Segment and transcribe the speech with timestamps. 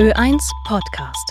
[0.00, 1.30] Ö1 Podcast.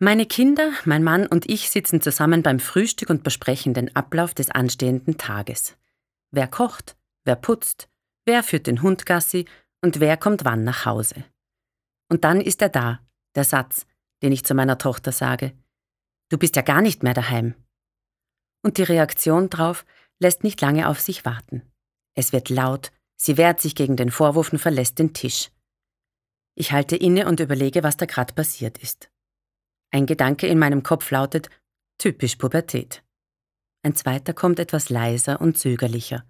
[0.00, 4.50] Meine Kinder, mein Mann und ich sitzen zusammen beim Frühstück und besprechen den Ablauf des
[4.50, 5.76] anstehenden Tages.
[6.32, 7.88] Wer kocht, wer putzt,
[8.24, 9.44] wer führt den Hund Gassi
[9.82, 11.22] und wer kommt wann nach Hause.
[12.10, 12.98] Und dann ist er da,
[13.36, 13.86] der Satz,
[14.24, 15.52] den ich zu meiner Tochter sage.
[16.28, 17.54] Du bist ja gar nicht mehr daheim.
[18.64, 19.84] Und die Reaktion drauf
[20.18, 21.62] lässt nicht lange auf sich warten.
[22.16, 22.90] Es wird laut,
[23.22, 25.50] sie wehrt sich gegen den Vorwurf und verlässt den Tisch.
[26.56, 29.10] Ich halte inne und überlege, was da gerade passiert ist.
[29.92, 31.48] Ein Gedanke in meinem Kopf lautet,
[31.98, 33.04] typisch Pubertät.
[33.84, 36.24] Ein zweiter kommt etwas leiser und zögerlicher.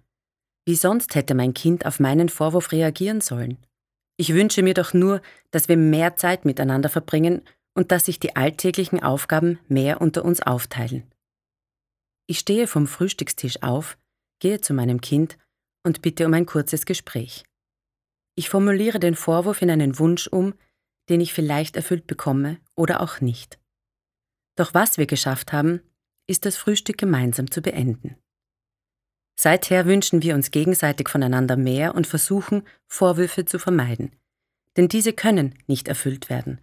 [0.65, 3.57] Wie sonst hätte mein Kind auf meinen Vorwurf reagieren sollen?
[4.15, 7.41] Ich wünsche mir doch nur, dass wir mehr Zeit miteinander verbringen
[7.73, 11.11] und dass sich die alltäglichen Aufgaben mehr unter uns aufteilen.
[12.27, 13.97] Ich stehe vom Frühstückstisch auf,
[14.39, 15.37] gehe zu meinem Kind
[15.83, 17.43] und bitte um ein kurzes Gespräch.
[18.35, 20.53] Ich formuliere den Vorwurf in einen Wunsch um,
[21.09, 23.59] den ich vielleicht erfüllt bekomme oder auch nicht.
[24.55, 25.81] Doch was wir geschafft haben,
[26.27, 28.15] ist das Frühstück gemeinsam zu beenden.
[29.35, 34.11] Seither wünschen wir uns gegenseitig voneinander mehr und versuchen, Vorwürfe zu vermeiden.
[34.77, 36.59] Denn diese können nicht erfüllt werden.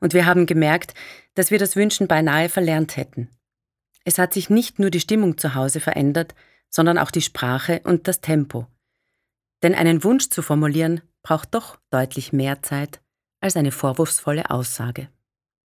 [0.00, 0.94] Und wir haben gemerkt,
[1.34, 3.30] dass wir das Wünschen beinahe verlernt hätten.
[4.04, 6.34] Es hat sich nicht nur die Stimmung zu Hause verändert,
[6.70, 8.66] sondern auch die Sprache und das Tempo.
[9.62, 13.00] Denn einen Wunsch zu formulieren braucht doch deutlich mehr Zeit
[13.40, 15.08] als eine vorwurfsvolle Aussage.